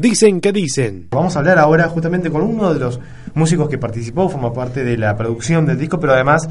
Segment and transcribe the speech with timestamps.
[0.00, 1.08] Dicen que dicen.
[1.10, 3.00] Vamos a hablar ahora justamente con uno de los
[3.32, 6.46] músicos que participó, forma parte de la producción del disco, pero además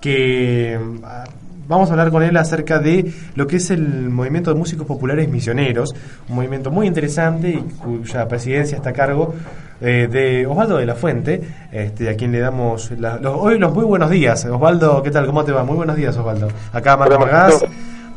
[0.00, 1.22] que ah,
[1.68, 5.28] vamos a hablar con él acerca de lo que es el movimiento de músicos populares
[5.28, 5.94] misioneros,
[6.28, 9.32] un movimiento muy interesante y cuya presidencia está a cargo
[9.80, 11.40] eh, de Osvaldo de la Fuente,
[11.70, 14.44] este, a quien le damos la- los, hoy los muy buenos días.
[14.44, 15.24] Osvaldo, ¿qué tal?
[15.24, 15.62] ¿Cómo te va?
[15.62, 16.48] Muy buenos días, Osvaldo.
[16.72, 17.64] Acá Marco Margás.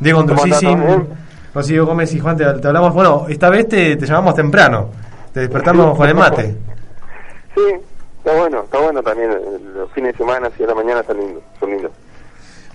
[0.00, 1.21] Diego ¿Cómo
[1.54, 2.94] Rocío Gómez y Juan, te, te hablamos.
[2.94, 4.88] Bueno, esta vez te, te llamamos temprano,
[5.32, 6.56] te despertamos con el mate.
[7.54, 7.60] Sí,
[8.18, 9.30] está bueno, está bueno también.
[9.32, 11.92] eh, Los fines de semana y a la mañana están lindos, son lindos.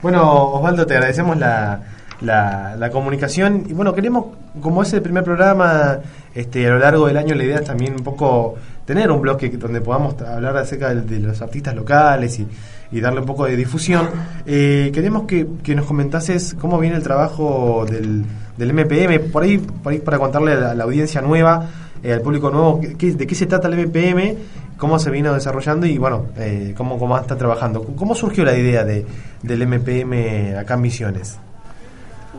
[0.01, 1.79] Bueno, Osvaldo, te agradecemos la,
[2.21, 3.63] la, la comunicación.
[3.67, 4.25] Y bueno, queremos,
[4.61, 5.99] como es el primer programa,
[6.33, 9.51] este, a lo largo del año la idea es también un poco tener un bloque
[9.51, 12.47] que- donde podamos hablar acerca de, de los artistas locales y,
[12.91, 14.07] y darle un poco de difusión.
[14.45, 18.23] Eh, queremos que, que nos comentases cómo viene el trabajo del,
[18.57, 21.65] del MPM, por ahí, por ahí para contarle a la, audiencia nueva,
[22.01, 24.35] eh, al público nuevo, qué- de qué se trata el MPM,
[24.77, 27.83] cómo se vino desarrollando y bueno, eh, cómo, cómo está trabajando.
[27.83, 29.05] ¿Cómo surgió la idea de,
[29.43, 31.39] del MPM acá en Misiones?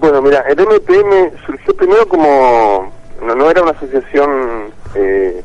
[0.01, 2.93] Bueno, mira, el MPM surgió primero como.
[3.23, 5.43] No, era una asociación eh,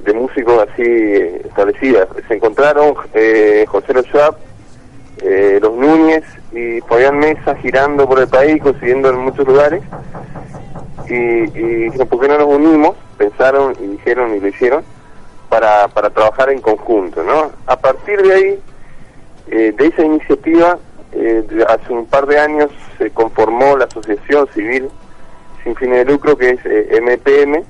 [0.00, 2.08] de músicos así eh, establecida.
[2.26, 4.36] Se encontraron eh, José Schwab,
[5.22, 9.82] eh, los Núñez y Fabián Mesa girando por el país, consiguiendo en muchos lugares.
[11.08, 12.96] Y, y dijeron, ¿por qué no nos unimos?
[13.18, 14.82] Pensaron y dijeron y lo hicieron
[15.48, 17.50] para, trabajar en conjunto, ¿no?
[17.66, 18.60] A partir de ahí,
[19.50, 20.78] eh, de esa iniciativa,
[21.12, 24.88] eh, hace un par de años se conformó la Asociación Civil
[25.62, 27.62] Sin Fines de Lucro, que es eh, MPM,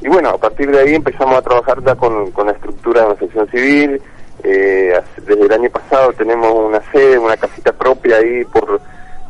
[0.00, 3.08] y bueno, a partir de ahí empezamos a trabajar ya con, con la estructura de
[3.08, 4.02] la Asociación Civil.
[4.42, 8.80] eh, desde el año pasado tenemos una sede, una casita propia ahí por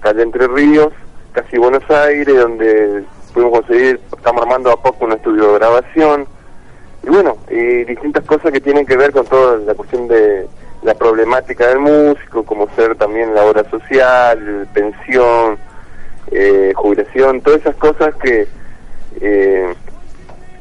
[0.01, 0.93] calle Entre Ríos,
[1.33, 6.27] casi Buenos Aires, donde pudimos conseguir, estamos armando a poco un estudio de grabación,
[7.03, 10.47] y bueno, y distintas cosas que tienen que ver con toda la cuestión de
[10.83, 15.59] la problemática del músico, como ser también la obra social, pensión,
[16.31, 18.49] eh, jubilación, todas esas cosas que,
[19.21, 19.75] eh,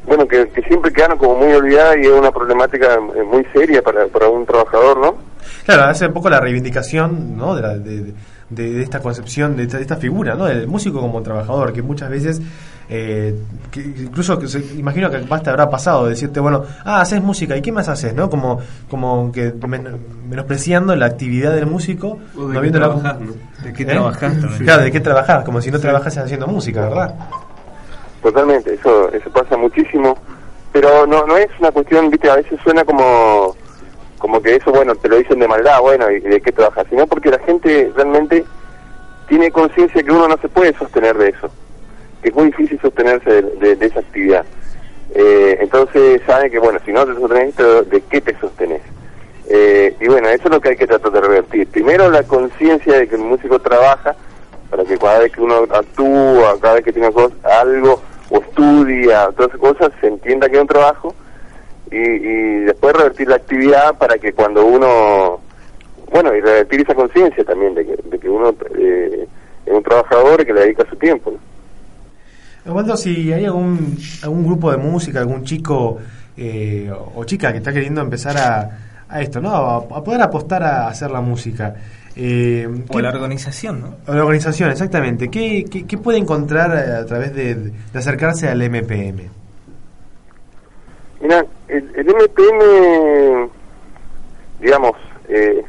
[0.06, 4.06] bueno, que, siempre quedaron como muy olvidadas y es una problemática eh, muy seria para,
[4.06, 5.16] para un trabajador, ¿no?
[5.64, 7.54] Claro, hace un poco la reivindicación ¿no?
[7.54, 8.14] de, la- de-
[8.50, 10.44] de- esta concepción, de esta, de figura, ¿no?
[10.46, 12.40] del músico como trabajador, que muchas veces,
[12.94, 13.34] eh,
[13.70, 17.56] que incluso que se- imagino que capaz te habrá pasado decirte, bueno, ah, haces música,
[17.56, 18.12] ¿y qué más haces?
[18.14, 18.28] ¿no?
[18.28, 18.60] Como,
[18.90, 19.96] como que men-
[20.28, 23.18] menospreciando la actividad del músico, O de no qué viéndola trabajás.
[23.64, 23.86] ¿De qué ¿Eh?
[23.86, 24.34] trabajás?
[24.62, 25.42] Claro, ¿de qué trabajás?
[25.44, 27.14] Como si no trabajases haciendo música, ¿verdad?
[28.22, 30.16] Totalmente, eso eso pasa muchísimo,
[30.70, 33.56] pero no no es una cuestión, viste, a veces suena como
[34.18, 37.06] como que eso, bueno, te lo dicen de maldad, bueno, y de qué trabajas, sino
[37.08, 38.44] porque la gente realmente
[39.26, 41.50] tiene conciencia que uno no se puede sostener de eso,
[42.22, 44.44] que es muy difícil sostenerse de, esa actividad.
[45.14, 48.82] Eh, entonces sabe que, bueno, si no te sostenés, ¿de qué te sostenés?
[49.48, 51.66] Eh, y bueno, eso es lo que hay que tratar de revertir.
[51.68, 54.14] Primero la conciencia de que el músico trabaja
[54.70, 59.50] para que cada vez que uno actúa, cada vez que tiene algo o estudia, todas
[59.50, 61.14] esas cosas, se entienda que es un trabajo
[61.90, 65.40] y, y después revertir la actividad para que cuando uno,
[66.10, 69.26] bueno, y revertir esa conciencia también de que, de que uno eh,
[69.66, 71.34] es un trabajador y que le dedica su tiempo.
[72.66, 75.98] Osvaldo, si hay algún, algún grupo de música, algún chico
[76.36, 78.78] eh, o chica que está queriendo empezar a,
[79.08, 79.50] a esto, ¿no?
[79.50, 81.74] A, a poder apostar a hacer la música.
[82.14, 83.88] Eh, O ¿qué- la organización, ¿no?
[84.06, 85.28] o la organización, exactamente.
[85.28, 89.28] ¿Qué, qué, qué puede encontrar a, a través de, de acercarse al MPM?
[91.20, 93.48] Mira, el, el MPM,
[94.60, 94.92] digamos,
[95.28, 95.62] eh,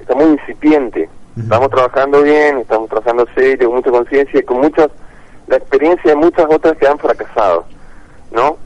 [0.00, 1.08] está muy incipiente.
[1.38, 4.88] Estamos trabajando bien, estamos trabajando serio, con mucha conciencia y con muchas,
[5.46, 7.64] la experiencia de muchas otras que han fracasado,
[8.32, 8.56] ¿no?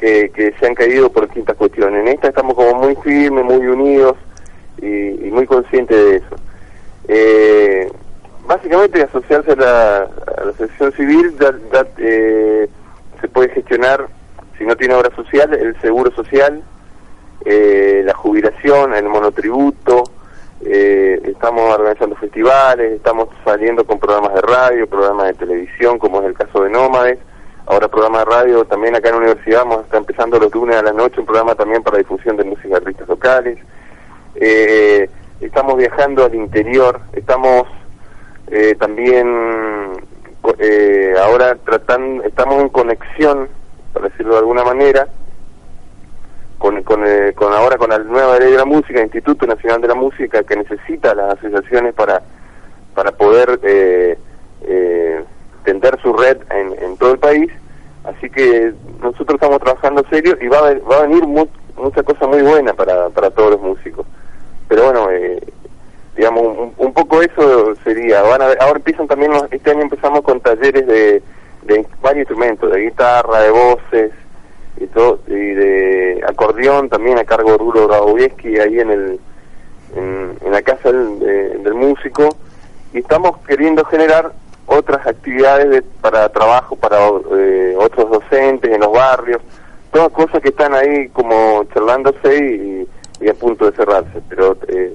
[0.00, 2.00] Que, que se han caído por distintas cuestiones.
[2.02, 4.16] En esta estamos como muy firmes, muy unidos
[4.80, 4.86] y,
[5.30, 6.36] muy conscientes de eso.
[7.08, 7.92] Eh,
[8.46, 12.68] básicamente asociarse a la, a asociación civil ya- ya, eh,
[13.20, 14.06] se puede gestionar
[14.58, 16.62] si no tiene obra social el seguro social
[17.44, 20.04] eh, la jubilación el monotributo
[20.64, 26.26] eh, estamos organizando festivales estamos saliendo con programas de radio programas de televisión como es
[26.26, 27.18] el caso de Nómades.
[27.66, 30.82] Ahora programa de radio también acá en la universidad vamos a empezando los lunes a
[30.82, 33.58] la noche un programa también para difusión de música de artistas locales.
[34.34, 35.08] Eh,
[35.40, 37.64] estamos viajando al interior, estamos
[38.50, 40.02] eh, también
[40.58, 43.48] eh, ahora tratando, estamos en conexión,
[43.92, 45.08] para decirlo de alguna manera,
[46.62, 49.88] con, con, eh, con ahora con la nueva ley de la música, Instituto Nacional de
[49.88, 52.22] la Música, que necesita las asociaciones para,
[52.94, 54.16] para poder eh,
[54.62, 55.24] eh,
[55.64, 57.50] tender su red en, en todo el país.
[58.04, 58.72] Así que
[59.02, 63.08] nosotros estamos trabajando serio y va a, va a venir mucha cosa muy buena para,
[63.08, 64.06] para todos los músicos.
[64.68, 65.40] Pero bueno, eh,
[66.16, 68.22] digamos, un, poco eso sería.
[68.22, 71.24] Van a, ahora empiezan también, este año empezamos con talleres de,
[71.62, 74.12] de varios instrumentos, de guitarra, de voces
[74.78, 79.20] y todo y de acordeón también a cargo de Rulo Grabowieski ahí en el
[79.94, 81.18] en, la casa del,
[81.62, 82.28] del músico
[82.92, 84.32] y estamos queriendo generar
[84.66, 86.96] otras actividades para trabajo para
[87.36, 89.40] eh, otros docentes en los barrios,
[89.92, 92.86] todas cosas que están ahí como charlándose
[93.20, 94.94] y, a punto de cerrarse, pero eh,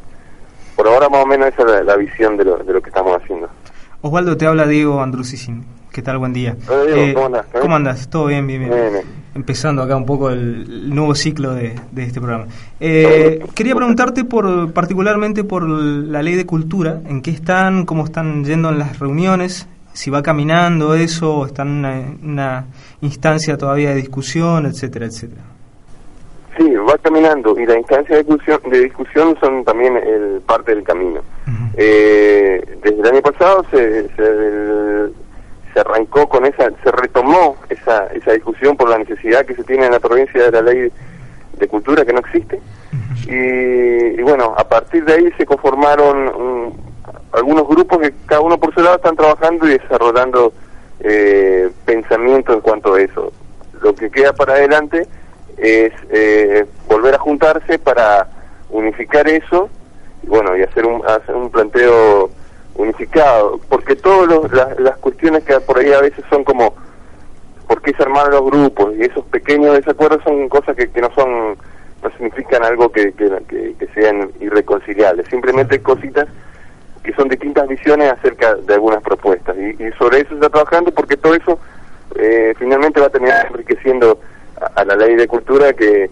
[0.75, 3.15] por ahora más o menos esa es la, visión de lo, de lo que estamos
[3.15, 3.47] haciendo.
[4.01, 5.65] Osvaldo, te habla Diego Andrusicin.
[5.93, 6.17] ¿Qué tal?
[6.17, 6.57] Buen día.
[6.69, 7.45] Eh, ¿cómo andas?
[7.61, 8.09] ¿Cómo andas?
[8.09, 8.45] ¿Todo bien?
[8.45, 9.16] Bien, bien.
[9.37, 12.47] Empezando acá un poco el, nuevo ciclo de, de este programa.
[12.79, 18.43] Eh, quería preguntarte por particularmente por la ley de cultura, en qué están, cómo están
[18.43, 22.65] yendo en las reuniones, si va caminando eso, o están en una,
[23.01, 25.43] instancia todavía de discusión, etcétera, etcétera.
[26.57, 30.83] Sí, va caminando y la instancia de discusión, de discusión son también el, parte del
[30.83, 31.21] camino.
[31.77, 35.13] eh, desde el año pasado se, se
[35.77, 37.55] se arrancó con esa, se retomó
[37.87, 40.91] esa, esa discusión por la necesidad que se tiene en la provincia de la ley
[41.57, 42.59] de cultura que no existe.
[43.27, 46.73] Y, bueno, a partir de ahí se conformaron
[47.33, 50.53] algunos grupos que cada uno por su lado están trabajando y desarrollando
[50.99, 53.31] eh, pensamiento en cuanto a eso.
[53.81, 55.07] Lo que queda para adelante
[55.57, 58.27] es eh, volver a juntarse para
[58.69, 59.69] unificar eso
[60.23, 62.29] y bueno, y hacer un, hacer un planteo
[62.75, 66.75] unificado, porque todas las cuestiones que por ahí a veces son como,
[67.77, 68.95] ¿por qué se armaron los grupos?
[68.97, 71.55] Y esos pequeños desacuerdos son cosas que, que no son,
[72.01, 76.27] no significan algo que, que, sean irreconciliables, simplemente cositas
[77.03, 79.55] que son distintas visiones acerca de algunas propuestas.
[79.57, 81.59] Y, sobre eso se está trabajando porque todo eso
[82.15, 84.19] eh, finalmente va a terminar enriqueciendo
[84.75, 86.09] a, la ley de cultura que,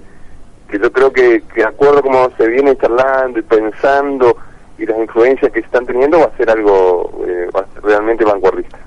[0.69, 4.37] que yo creo que, que de acuerdo como se viene charlando y pensando,
[4.77, 7.49] y las influencias que están teniendo va a ser algo eh,
[7.81, 8.77] realmente vanguardista.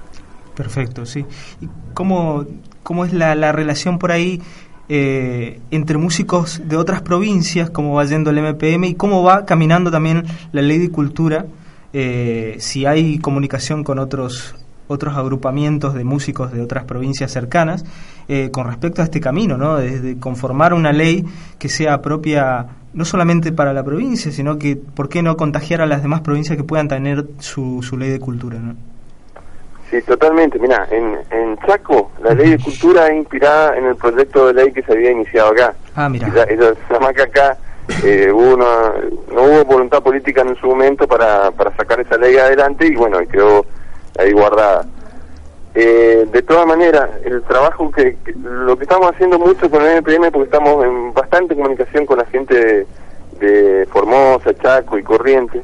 [0.55, 1.25] Perfecto, sí.
[1.61, 2.45] ¿Y cómo,
[2.89, 4.41] cómo es la, la relación por ahí
[4.89, 9.91] eh, entre músicos de otras provincias, cómo va yendo el MPM y cómo va caminando
[9.91, 11.45] también la ley de cultura?
[11.93, 14.55] Eh, si hay comunicación con otros
[14.87, 17.85] otros agrupamientos de músicos de otras provincias cercanas
[18.27, 19.77] eh, con respecto a este camino, ¿no?
[19.77, 21.27] Desde conformar una ley
[21.59, 25.87] que sea propia no solamente para la provincia, sino que, ¿por qué no contagiar a
[25.87, 28.77] las demás provincias que puedan tener su, su ley de cultura, ¿no?
[29.91, 30.59] Sí, totalmente.
[30.59, 34.73] Mira, en, en Chaco la ley de cultura es inspirada en el proyecto de ley
[34.73, 35.75] que se había iniciado acá.
[35.95, 36.29] Ah, mira.
[36.29, 37.57] llama que acá
[38.05, 42.87] eh, hubo no hubo voluntad política en su momento para, para sacar esa ley adelante
[42.87, 43.65] y bueno, quedó
[44.19, 44.85] ahí guardada.
[45.75, 50.33] Eh, de todas maneras, el trabajo que, lo que estamos haciendo mucho con el NPM,
[50.33, 52.87] porque estamos en bastante comunicación con la gente
[53.39, 55.63] de, Formosa, Chaco y Corrientes,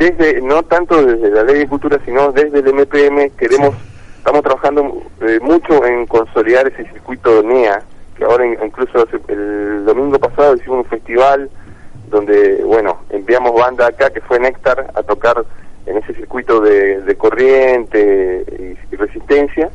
[0.00, 3.74] desde, no tanto desde la ley de cultura, sino desde el MPM, queremos,
[4.16, 7.82] estamos trabajando eh, mucho en consolidar ese circuito NEA,
[8.16, 11.50] que ahora incluso el domingo pasado hicimos un festival
[12.08, 15.44] donde, bueno, enviamos banda acá, que fue Néctar, a tocar
[15.84, 19.68] en ese circuito de, corriente y, resistencia.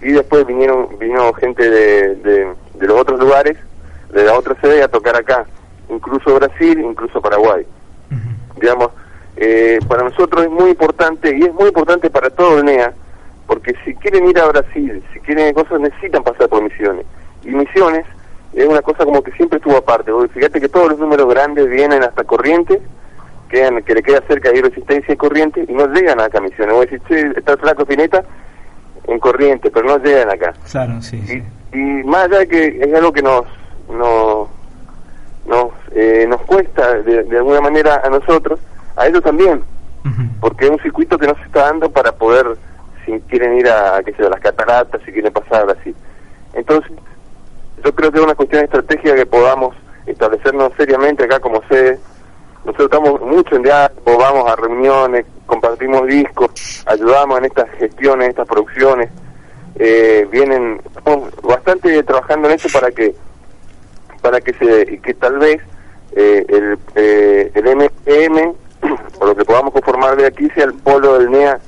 [0.00, 3.58] Y después vinieron vino gente de, de, los otros lugares
[4.12, 5.44] de la otra sede a tocar acá
[5.90, 7.66] incluso Brasil incluso Paraguay.
[8.60, 8.90] Digamos
[9.40, 12.92] eh, para nosotros es muy importante y es muy importante para todo el NEA
[13.46, 17.06] porque si quieren ir a Brasil si quieren cosas necesitan pasar por misiones
[17.44, 18.04] y misiones
[18.54, 22.02] es una cosa como que siempre estuvo aparte fíjate que todos los números grandes vienen
[22.02, 22.80] hasta Corrientes
[23.48, 26.74] que le queda cerca de resistencia y corriente y no llegan a Misiones.
[26.74, 28.22] Voy a decir, che, está el flaco Pineta
[29.06, 30.52] en corriente, pero no llegan acá.
[30.70, 31.42] Claro, sí.
[31.72, 33.44] Y, más allá de que es algo que nos
[33.88, 34.48] nos
[35.46, 38.60] nos, eh, nos cuesta de, alguna manera a nosotros,
[38.98, 39.62] a ellos también,
[40.40, 42.46] porque es un circuito que no se está dando para poder,
[43.04, 45.94] si quieren ir a, que sea, las cataratas, si quieren pasar así.
[46.54, 46.92] Entonces,
[47.84, 49.76] yo creo que es una cuestión de estrategia que podamos
[50.06, 51.98] establecernos seriamente acá como sede
[52.68, 58.46] nosotros estamos mucho en diálogo, vamos a reuniones, compartimos discos, ayudamos en estas gestiones, estas
[58.46, 59.10] producciones.
[59.76, 63.14] Eh, vienen, estamos bastante trabajando en eso para que
[64.20, 65.62] para que se que tal vez
[66.16, 68.54] eh, el, eh, el MPM
[69.18, 71.58] o lo que podamos conformar de aquí sea el polo del NEA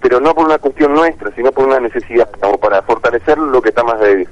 [0.00, 3.70] pero no por una cuestión nuestra sino por una necesidad como para fortalecer lo que
[3.70, 4.28] está más débil